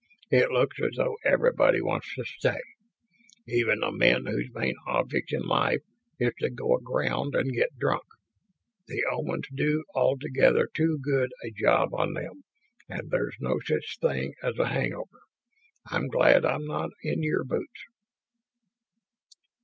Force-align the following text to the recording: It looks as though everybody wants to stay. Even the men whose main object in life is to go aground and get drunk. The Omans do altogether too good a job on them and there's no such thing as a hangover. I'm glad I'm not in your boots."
It 0.31 0.49
looks 0.49 0.79
as 0.81 0.95
though 0.97 1.19
everybody 1.23 1.79
wants 1.79 2.15
to 2.15 2.25
stay. 2.39 2.59
Even 3.47 3.81
the 3.81 3.91
men 3.91 4.25
whose 4.25 4.49
main 4.51 4.73
object 4.87 5.31
in 5.31 5.43
life 5.43 5.81
is 6.17 6.33
to 6.39 6.49
go 6.49 6.75
aground 6.75 7.35
and 7.35 7.53
get 7.53 7.77
drunk. 7.77 8.01
The 8.87 9.03
Omans 9.11 9.45
do 9.53 9.83
altogether 9.93 10.65
too 10.73 10.97
good 11.03 11.29
a 11.45 11.51
job 11.51 11.93
on 11.93 12.13
them 12.13 12.41
and 12.89 13.11
there's 13.11 13.37
no 13.39 13.59
such 13.63 13.99
thing 14.01 14.33
as 14.41 14.57
a 14.57 14.69
hangover. 14.69 15.19
I'm 15.91 16.07
glad 16.07 16.45
I'm 16.45 16.65
not 16.65 16.89
in 17.03 17.21
your 17.21 17.43
boots." 17.43 17.83